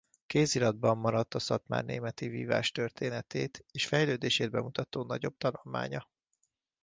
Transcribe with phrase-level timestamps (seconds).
[0.25, 6.07] Kéziratban maradt a szatmárnémeti vívás történetét és fejlődését bemutató nagyobb tanulmánya.